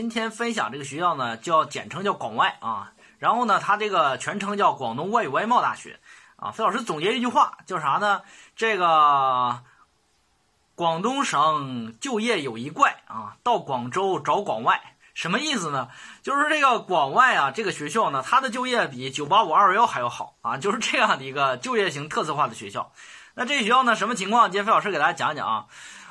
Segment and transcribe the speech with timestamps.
[0.00, 2.92] 今天分享这个学校呢，叫简称叫广外啊。
[3.18, 6.00] 然后呢，它这个全称叫广东外语外贸大学
[6.36, 6.52] 啊。
[6.52, 8.22] 费老师总结一句话，叫啥呢？
[8.56, 9.60] 这个
[10.74, 14.80] 广东省就业有一怪啊，到广州找广外，
[15.12, 15.90] 什么意思呢？
[16.22, 22.90] 就是这个广外啊，这个学校呢，它的就业比九八五二幺幺还要好啊，就是这样的一个就业型特色化的学校。
[23.34, 24.50] 那这学校呢，什么情况？
[24.50, 25.66] 今天费老师给大家讲讲啊。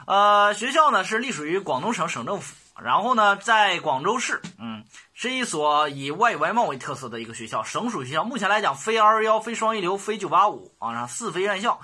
[0.10, 2.56] 呃，学校呢是隶属于广东省省政府。
[2.82, 4.84] 然后呢，在广州市，嗯，
[5.14, 8.24] 是一所以外外贸为特色的一个学校，省属学校。
[8.24, 11.80] 目前来讲，非二幺幺、非双一流、非九八五啊，四非院校，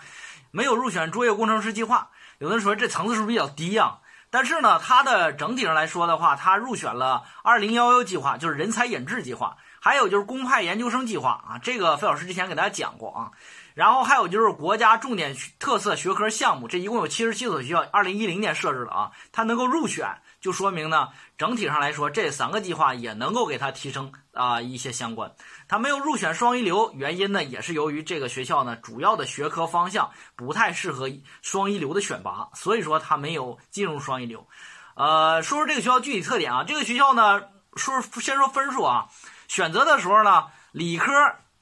[0.49, 2.09] 没有入选卓越工程师计划。
[2.39, 3.99] 有的人说这层次是不是比较低呀？
[4.31, 11.59] 但是呢，它的整体上来说的话，它入选了二零幺幺计划，就是人才引智计划，还有就是公派研究生计划啊。
[11.61, 13.31] 这个费老师之前给大家讲过啊。
[13.75, 20.07] 然后还有就是国家重点特色学科项目，这一共有七十七所学校，二零一零年设置的啊，它能够入选。
[20.39, 25.33] 就说明呢，整体上来说，这三个计划也能够给它提升啊一些相关。
[25.67, 31.09] 它没有入选双一流，原因呢也是由于这个学校呢主要的学科方向不太适合
[31.41, 34.47] 双一流的选拔，所以说它没有进入双一流。
[34.95, 37.41] 呃，说说这个学校具体特点啊，这个学校呢
[37.75, 39.07] 说先说分数啊，
[39.49, 41.11] 选择的时候呢，理科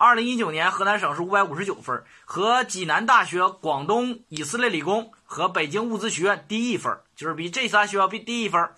[0.03, 6.99] 二零一九年河南省是五百五十九分，和济南大学、广东以色列理工和北京物资学院低一分。
[7.15, 8.69] 就是比这仨学校比低一分，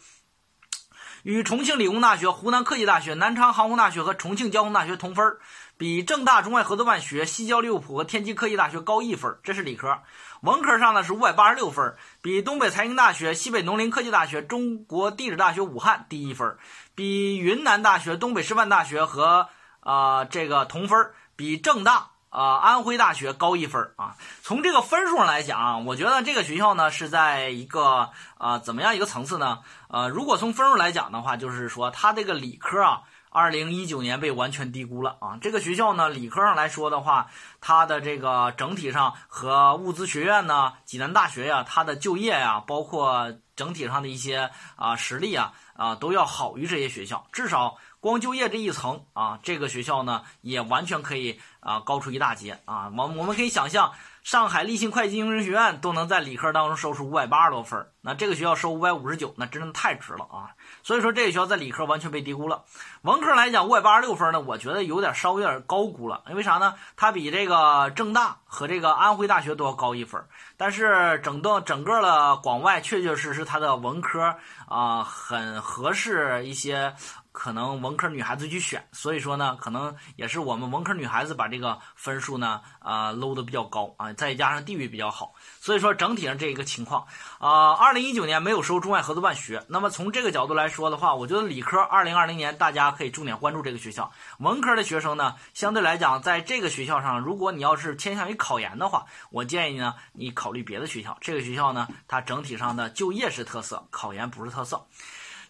[1.23, 5.37] 与重庆理工大学、湖南科技大学、南昌航空大学和重庆交通大学同分，
[5.79, 9.35] 比郑大中外合作办学、西交利物浦和天津科技大学高一分。
[9.43, 9.97] 这是理科，
[10.41, 16.55] 文科上呢是五百八十六分，比东北财经大学、西北农林科技大学、中国地质大学武汉低一分，
[16.93, 19.49] 比云南大学、东北师范大学和
[19.85, 22.09] 啊这个同分，比郑大。
[22.35, 24.17] 啊，安徽大学高一分啊！
[24.41, 29.59] 从这个分数上来讲啊，我觉得这个学校呢是在一个啊怎么样一个层次呢？
[29.87, 35.37] 呃，如果从分数来讲的话，就是说它这个理科啊，二零一九年被完全低估了啊。
[35.41, 37.27] 这个学校呢，理科上来说的话，
[37.61, 47.77] 它的这个整体上和物资学院呢、济南大学呀，它的就业呀，包括整体上的一些啊实力啊啊都要好于这些学校，至少。
[48.05, 52.91] 光就业这一层啊，这个学校呢也完全可以啊高出一大截啊。
[52.95, 60.53] 我我们可以想象，上海立信会计应用学院都能在理科当中收出五百八十多分，那这个学校收五百五十九，那真的太值了啊！
[60.83, 62.65] 所以说这个学校在理科完全被低估了。
[63.01, 66.75] 文科来讲，五百八十六分呢，我觉得有点稍微有点高估了，因为啥呢？
[66.95, 70.23] 它比这个郑大和这个安徽大学都要高一分，
[70.57, 74.35] 但是整个整个的广外确确实实它的文科
[74.67, 76.93] 啊很合适一些。
[77.35, 87.05] 可能文科女孩子去选，所以说呢，可能也是我们文科女孩子把这个分数呢，啊搂的比较高啊，再加上地域比较好，所以说整体上这一个情况
[87.39, 89.63] 啊，二零一九年没有收中外合作办学。
[89.67, 94.09] 那么从这个角度来说的话，我觉得理科二零二零年大家可以重点关注这个学校。
[94.39, 101.17] 文科的学生呢，相对来讲，在这个学校上，如果你要是偏向于考研的话，我建议呢，你考虑别的学校。
[101.19, 104.87] 这个学校呢，它整体上的就业是特色，考研不是特色。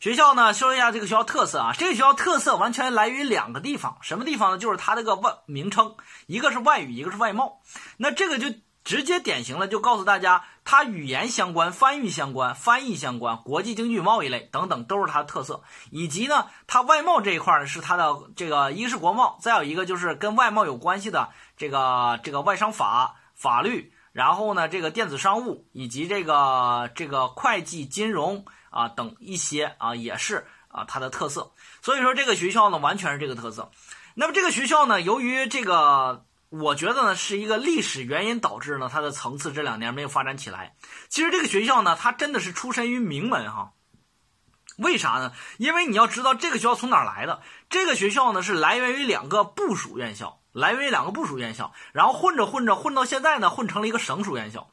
[0.05, 1.73] 学校呢，说一下这个学校特色啊。
[1.75, 4.59] 这个学校特色完全来源于两个地方，什么地方呢？
[4.59, 5.95] 就是它这个外名称，
[6.27, 7.59] 一个是外语，一个是外贸。
[7.97, 15.63] 那这个就直接典型了，就告诉大家，它语言相关、翻译相关、翻译相关、国际经济贸易类等等都是它的特色。
[15.89, 28.45] 以及呢，它外贸这一块呢是它的这个，一个是国贸，再有一个就是跟外贸有关系的这个这个外商法法律，然后呢，这个电子商务以及这个这个会计金融。
[28.75, 31.53] 啊，等一些啊，也是啊，它的特色。
[31.81, 33.71] 所以说这个学校呢，完全是这个特色。
[34.15, 40.75] 那么这个学校呢，由于这个，我觉得呢，是一个历史原因导致呢，它的层次这两年没有发展起来。
[41.07, 43.71] 其实这个学校呢，它真的是出身于名门哈。
[44.77, 45.31] 为啥呢？
[45.57, 47.41] 因为你要知道这个学校从哪来的。
[47.69, 54.69] 这个学校呢，是来源于两个部属院校，来源于两个部属院校，然后混着混着混到现在呢，混成了一个省属院校。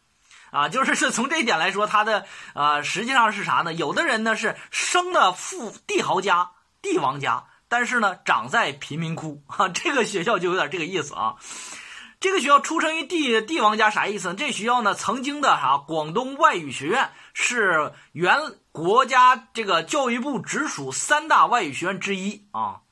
[0.53, 3.73] 啊，就是是从这一点来说，他的呃，实际上是啥呢？
[3.73, 6.51] 有的人呢是生的富帝豪家、
[6.83, 9.71] 帝王家，但是呢长在贫民窟啊。
[9.71, 11.37] 这个学校就有点这个意思啊。
[12.21, 14.35] 这个学校出生于帝帝王家啥意思？
[14.35, 18.39] 这学校呢曾经的啥广东外语学院是原
[18.73, 22.83] 国家这个教育部直属三大外语学院之一啊，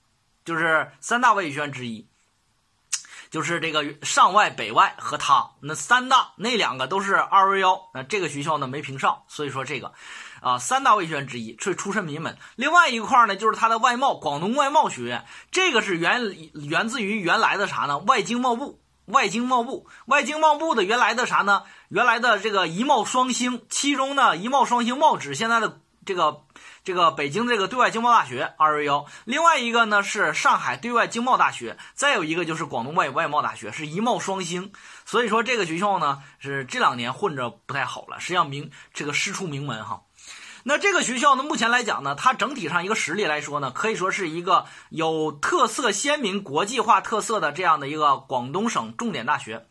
[0.47, 2.10] 就是三大外语学院之一。
[3.31, 9.93] 就是这个上外北外和它那三大那两个都是二幺幺，那这个学校呢没评上，所以说这个，
[10.41, 12.37] 啊三大外学院之一，出出身名门。
[12.57, 17.99] 另外一块呢就是它的外贸，广东外贸学院，这个是源源自于原来的啥呢？
[17.99, 21.63] 外经贸部，外经贸部，外经贸部的原来的啥呢？
[21.89, 26.43] 原来的这个一贸双星，其中呢一贸双星贸指现在的这个
[26.85, 34.73] 这个北京这个对外经贸大学二幺幺，另外一个呢是上海对外经贸大学，再有一个就是广东外外贸大学，是一贸双星。
[35.05, 40.03] 所以说这个学校呢是这两年混着不太好了，实际上名这个师出名门哈。
[40.63, 49.67] 那这个学校呢，目前来讲呢，它整体上一个实力来说呢，可以说是一个有特色鲜明、国际化特色的这样的一个广东省重点大学。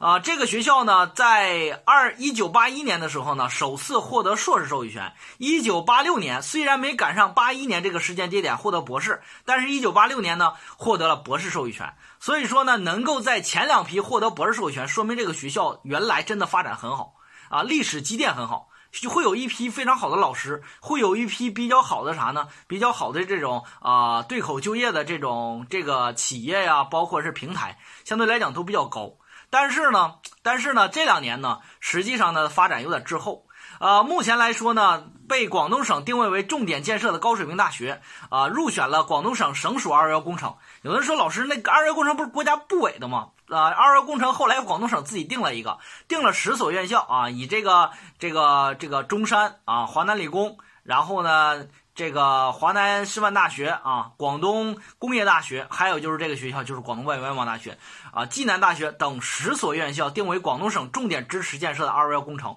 [0.00, 5.12] 啊，这个学校呢，在二一九八一年的时候呢，首次获得硕士授予权。
[5.36, 11.92] 一九八六年虽然没赶上八一年这个时间节点获得博士，但是一九八六年呢，获得了博士授予权。
[12.18, 17.12] 所以说呢，能够在前两批获得博士授予权，说明这个学校原来真的发展很好
[17.50, 18.68] 啊，历史积淀很好。
[18.92, 22.48] 就会有一批非常好的老师，会有一批比较好的啥呢？
[22.66, 29.18] 比较好的这种啊对口就业的这种这个企业呀，包括是平台，相对来讲都比较高。
[29.50, 33.44] 但是呢，但是呢，这两年呢，实际上呢发展有点滞后。
[33.80, 40.56] 呃，目前来说呢，被广东省定位为重点建设的高水平大学啊，入选了广东省省属二幺幺工程。
[40.82, 43.28] 有人说，老师，那个二幺幺工程不是国家部委的吗？
[43.48, 51.64] 啊，二幺工程后来广东省自己定了一个，定了十所院校啊，以这个这个这个中山啊，华南理工，然后呢，
[52.00, 57.76] 这个华南师范大学啊，广东工业大学，还有就是这个学校就是广东外语外贸大学
[58.10, 62.56] 啊，暨南大学等十所院校定为广东省重点支持建设的二幺幺工程。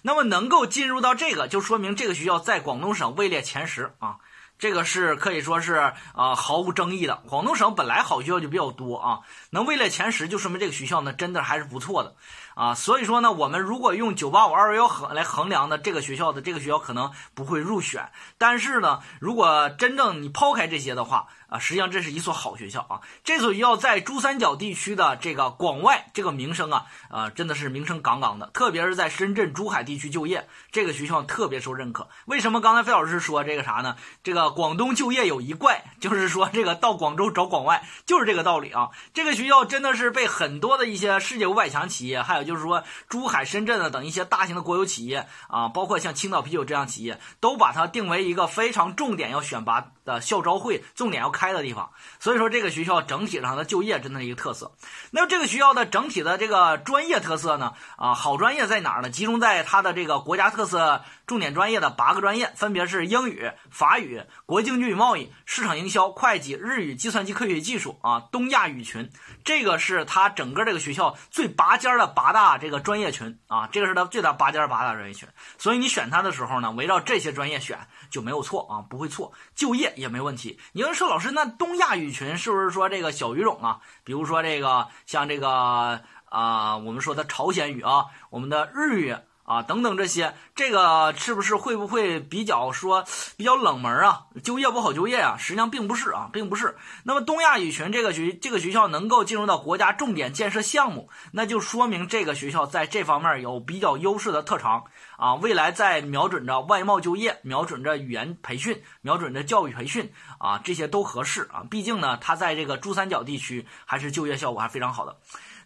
[0.00, 4.16] 那么能够进入到这个，就说明这个学校在广东省位列前十啊。
[4.58, 7.22] 这个是可以说是啊毫无争议的。
[7.28, 9.20] 广东省本来好学校就比较多啊，
[9.50, 12.14] 能位列前十就说明这个学校呢真的还是不错的
[12.54, 12.74] 啊。
[12.74, 18.10] 所以说呢，我们如果用九八五二幺幺衡来衡量呢这个学校的这个学校可能不会入选。
[18.36, 23.00] 但是呢，如果真正你抛开这些的话，啊，实际上这是一所好学校啊！
[23.24, 28.50] 这所学校在珠三角地区的这个广外这个名声啊，啊，真的是名声杠杠的。
[28.52, 32.08] 特别是在深圳、珠海地区就业，这个学校特别受认可。
[32.26, 33.96] 为什么刚才费老师说这个啥呢？
[34.22, 38.90] 这个广东就业有一怪，就是说这个到广州找广外，就是这个道理啊！
[39.14, 51.28] 这个学校真的是被很多的一些世界五百强企业，还有就是说珠海、深圳的等一些大型的国有企业啊，包括像青岛啤酒这样企业，都把它定为一个非常重点要选拔的校招会，重点要。
[51.38, 54.72] 开的地方，所以说这个学校整体上的就业真的是一个特色。
[55.10, 57.74] 那么这个学校的整体的这个专业特色呢？
[57.96, 59.10] 啊，好专业在哪儿呢？
[59.10, 69.10] 集中在它的这个国家特色重点专业的八个专业，分别是英语、法语、国际经济与贸易、市场营营销、会计、日语、计算机科学与技术啊，东亚语群。
[69.42, 75.26] 这个是它整个这个学校最拔尖的八大这个专业群啊，这个是它最大拔尖八大专业群。
[75.56, 77.78] 所以你选它的时候呢，围绕这些专业选
[78.10, 80.60] 就没有错啊，不会错，就业也没问题。
[80.72, 81.30] 你要说老师。
[81.30, 83.80] 那东亚语群是不是说这个小语种啊？
[84.04, 89.16] 比如说这个像这个啊，我们说的朝鲜语啊，我们的日语
[89.48, 93.06] 啊等等这些，这个是不是会不会比较说
[93.38, 94.26] 比较冷门啊？
[94.44, 95.36] 就业不好就业啊？
[95.38, 96.76] 实际上并不是啊，并不是。
[97.04, 104.84] 那么东亚语群这个学这个学校能够进入到国家重点建设项目，那就说明这个学校在这方面有比较优势的特长。
[105.16, 111.64] 啊，未来在瞄准着外贸就业，瞄准着语言培训，瞄准着教育培训啊，这些都合适啊。
[111.68, 115.16] 毕竟呢，它在这个珠三角地区还是就业效果还非常好的。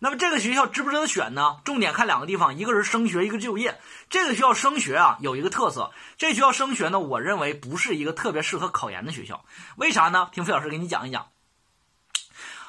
[0.05, 1.59] 那么这个学校值不值得选呢？
[1.65, 3.79] 重点看两个地方，一个是升学，一个就业。
[4.11, 9.45] 这个学校升学啊，有一个特色，这学校升学呢，我认为不是一个特别适合考研的学校。
[9.77, 10.29] 为啥呢？
[10.33, 11.29] 听费老师给你讲一讲。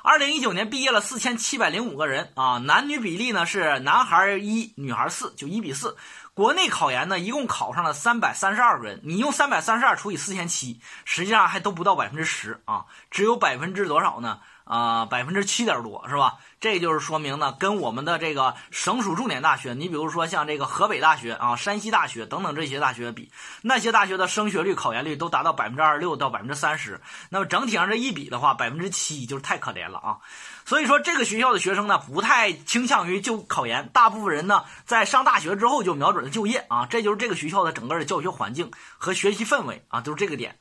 [0.04, 5.98] 二零一九年毕业了四千七百零五个人啊，男女比例呢是男孩一，女孩四，就一比四。
[6.36, 14.40] 国内考研呢，一共考上了三百三十二个人，你用三百三十二除以四千七，实际上还都不到百分之十啊，只有百分之多少呢？
[14.64, 16.36] 啊，百分之七点多是吧？
[16.60, 27.02] 这就是说明呢，跟我们的这个省属重点大学，你比如说像这个河北大学啊、山西大学等等这些大学比，那些大学的升学率、考研率都达到百分之二十六到百分之三十。
[27.30, 30.18] 那么整体上这一比的话，百分之七就是太可怜了啊。
[30.66, 36.88] 所以说这个学校的学生呢，不太倾向于就考研，大部分人呢在上大学之后就瞄准了就业啊。
[36.90, 40.58] 这就是这个学校的整个的教学环境和学习氛围啊，就是这个点。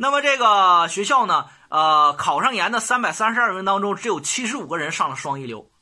[0.00, 5.72] 那么这个学校呢，呃，考上研的三百三十二人当中，只有七十五个人上了双一流，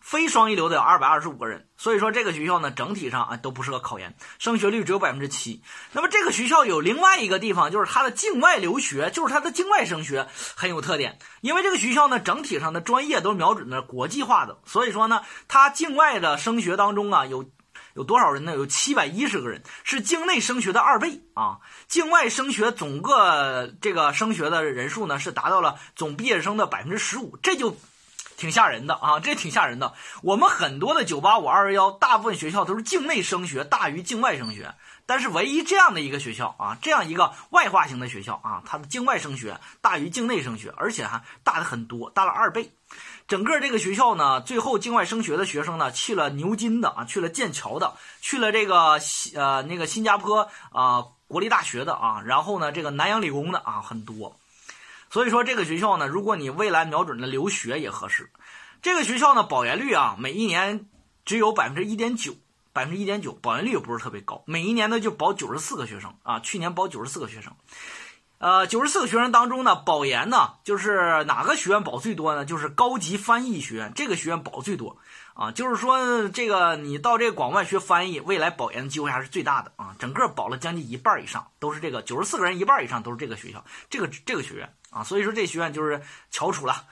[0.00, 1.68] 非双一流的有二百二十五个人。
[1.76, 5.62] 所以说这个学校呢，整体上啊都不适合考研，升学率只有百分之七。
[5.92, 11.18] 那么这个学校有另外一个地方，就是它的境外留学，就是它的境外升学很有特点。
[11.42, 17.44] 因为这个学校呢，整体上的专业都瞄准的国际化的，所以说呢，它境外的升学当中啊有。
[17.98, 18.54] 有多少人呢？
[18.54, 21.58] 有七百一十个人，是境内升学的二倍啊！
[21.88, 27.76] 境外升学总个这个升学的人数呢，是达到了总毕业生的百分之十五，这就
[28.38, 29.92] 挺吓人的啊，这挺吓人的。
[30.22, 34.74] 我们很多的九八五二幺幺，大部分学校都是境内升学大于境外升学，
[35.06, 42.70] 但是唯一这样的一个学校啊，这样一个外化型的学校啊，它的境外升学大于境内升学，而且还大的很多，大了二倍。
[43.26, 49.00] 整个这个学校呢，最后境外升学的学生呢，去了牛津的啊，去了剑桥的，去了这个
[49.34, 54.36] 呃那个新加坡啊国立大学的啊，然后呢这个南洋理工的啊很多。
[55.10, 58.30] 所以说这个学校呢，如果你未来瞄准的留学也合适。
[58.82, 60.86] 这个学校呢，保研率啊，每一年
[61.24, 62.34] 只有百分之一点九，
[62.72, 64.42] 百分之一点九，保研率也不是特别高。
[64.46, 67.52] 每一年呢就保九十四个学生啊，去年保九十四个学生。
[68.38, 72.44] 呃，九十四个学生当中呢，保研呢，就是哪个学院保最多呢？
[72.44, 74.96] 就是高级翻译学院，这个学院保最多
[75.38, 75.52] 啊。
[75.52, 79.94] 就是说，这个你到这个广外学翻译，未来保研的机会还是最大的啊。
[79.98, 85.04] 整个保了将近一半以上，都是这个九十四个人一半以上都是这个学校，这个这个学院啊。
[85.04, 86.84] 所以说这学院就是翘楚了。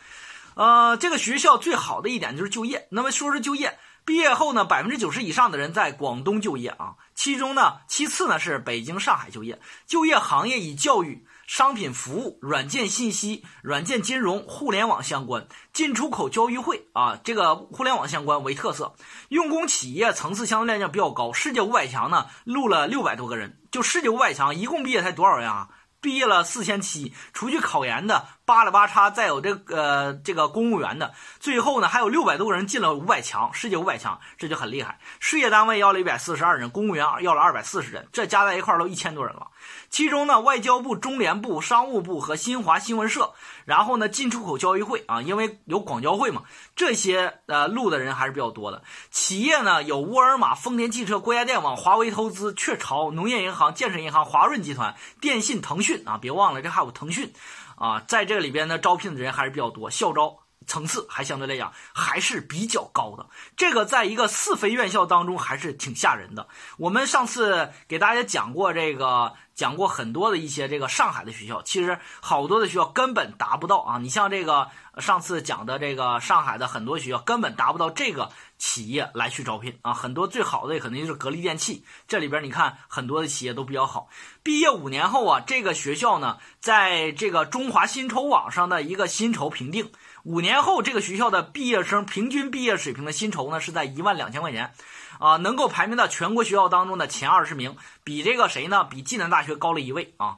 [0.54, 2.86] 呃，这个学校最好的一点就是就业。
[2.90, 6.94] 那么说是就业，毕业后呢，百分之九十以上的人在广东就业啊。
[7.14, 9.60] 其中呢，其次呢是北京、上海就业。
[9.86, 11.26] 就业行业以教育。
[11.46, 18.94] 商品服务、软件信息、软件金融、互联网相关、进出口交易会啊，这个互联网相关为特色。
[19.28, 25.68] 用工企业层次相对来讲比较高，世界五百强呢录了六百多个人，就世界五百强一共毕业才多少人啊？
[26.00, 28.26] 毕业了四千七，除去考研的。
[28.46, 35.00] 八了八叉，再有这个呃这个公务员的，最后呢还有六百多个人进了五百强，世界五百强，这就很厉害。
[35.18, 39.48] 事业单位要了一百四十二人，公务员要了二百四十人，这加在一块儿都一千多人了。
[39.90, 43.32] 其中呢，外交部、中联部、商务部和新华新闻社，
[43.64, 46.42] 然后呢进出口交易会啊，因为有广交会嘛，
[46.76, 48.84] 这些呃录的人还是比较多的。
[49.10, 57.32] 企业呢有沃尔玛、丰田汽车、国家电网、华为投资、雀巢、农业银行、建设银行、华润集团、电信、腾讯啊，别忘了这还有腾讯。
[57.76, 63.26] 啊，在这里边呢，招聘的人还是比较多，校招层次还相对来讲还是比较高的。
[63.56, 66.48] 这个在一个四非院校当中还是挺吓人的。
[66.76, 69.34] 我们上次给大家讲过这个。
[69.56, 73.96] 讲过很多的一些这个上海的学校，其实好多的学校根本达不到啊！
[73.96, 74.68] 你像这个
[74.98, 79.92] 上次讲的这个上海的很多学校根本达不到这个企业来去招聘啊！
[79.92, 84.08] 很多最好的也肯定就是格力电器，这里边你看很多的企业都比较好。
[84.42, 89.92] 毕业五年后啊，这个学校呢，在这个中华薪酬网上的一个薪酬评定，
[90.24, 94.72] 五年后这个学校的毕业生平均毕业水平的薪酬呢是在一万两千块钱。
[95.18, 98.84] 啊，能够排名到全国学校当中的前二十名，比这个谁呢？
[98.84, 100.36] 比暨南大学高了一位啊！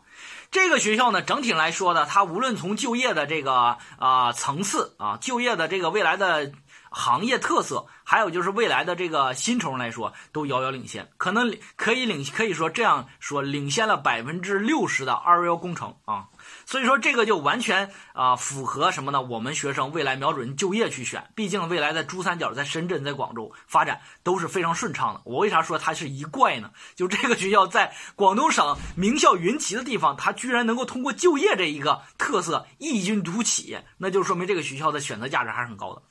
[0.51, 6.53] 这个学校呢，整体来说呢，它无论从就业的这个啊层次啊，就业的这个未来的
[6.99, 16.27] 行业特色，还有就是未来的这个薪酬来说，都遥遥领先，可能可以领，可以说这样说，领先了百分之六十的二幺幺工程啊。
[16.67, 19.23] 所以说这个就完全啊符合什么呢？
[19.23, 25.21] 我们学生未来瞄准就业去选，毕竟未来在珠三角、在深圳、在广州发展都是非常顺畅的。
[25.25, 26.73] 我为啥说它是一怪呢？
[26.97, 36.03] 就这个学校在广东省名校云集的地方，它居然能够通过就业这一个特色异军突起，那就说明这个学校的选择价值还是很高的。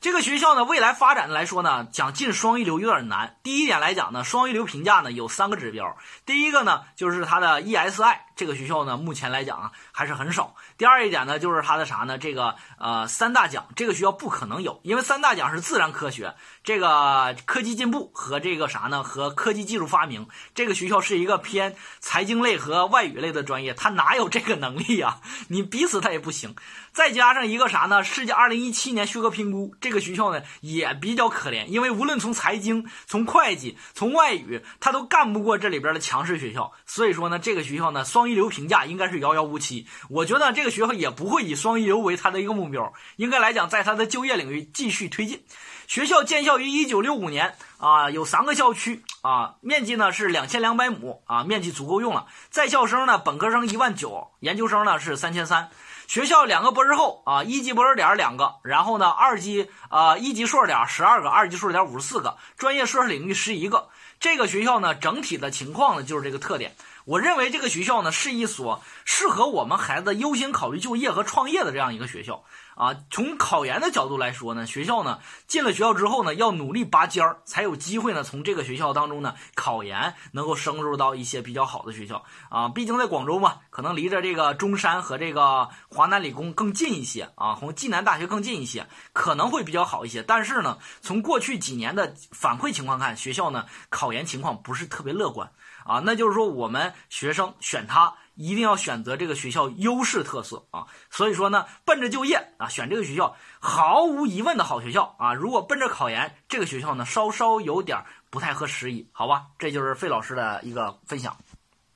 [0.00, 3.36] 这个学校呢，未来发展来说呢，想进双一流有点难。
[3.42, 5.96] 第一点来讲呢，双一流评价呢有三个指标。
[6.24, 10.54] 第一个呢，就是它的 ESI，这个学校呢，目前来讲啊还是很少。
[10.76, 12.18] 第二一点呢，就是它的啥呢？
[12.18, 19.02] 这个呃三大奖，这个学校不可能有，因为三大奖是自然科学、这个科技进步和这个啥呢？
[19.02, 20.28] 和科技技术发明。
[20.54, 25.18] 这个学校是一个偏财经类和外语类的专业，它哪有这个能力呀？
[25.48, 26.54] 你逼死他也不行。
[26.92, 28.04] 再加上一个啥呢？
[28.04, 36.72] 世界二零一七年学科评估，这个学校呢也比较可怜，因为无论从财经、从会计、从外语，它都干不过这里边的强势学校。
[36.84, 39.86] 所以说呢，这个学校呢双一流评价应该是遥遥无期。
[40.08, 45.44] 我觉得这个学校也不会以双一流为它的一个目标，应该来讲，在它的就业领域继续推进。
[45.86, 52.26] 学校建校于一九六五年啊，有三个校区啊，面积呢是两千两百亩啊，面积足够用了。
[52.50, 55.70] 在校生呢，本科生一万九，研究生呢是三千三。
[56.08, 63.88] 学校两个博士后啊，一级博士点两个，然后呢，二级啊一级硕士点十二个，二级硕士点五十四个，专业硕士领域十一个。
[64.18, 66.74] 这个学校呢，整体的情况呢就是这个特点。
[67.06, 72.42] 我认为这个学校呢是一所适合我们孩子优先考虑就业和创业的这样一个学校。
[72.74, 82.68] 啊，从考研的角度来说呢，学校呢进了学校之后呢，要努力拔尖儿，才有机会呢从这个学校当中呢考研能够升入到一些比较好的学校啊。
[82.68, 90.22] 毕竟在广州嘛，可能离着这个中山和这个华南理工更近一些啊，和暨南大学更近一些，可能会比较好一些。
[90.22, 95.50] 但是呢，从过去几年的反馈情况看，学校呢考研情况不是特别乐观。
[95.86, 100.86] 啊，那就是说我们学生选它一定要选择这个学校优势特色啊。
[101.10, 105.32] 所以说呢，奔着就业啊，选这个学校毫无疑问的好学校啊。
[105.32, 109.46] 如果奔着考研，这个学校呢稍稍有点不太合时宜，好吧？
[109.58, 111.36] 这就是费老师的一个分享。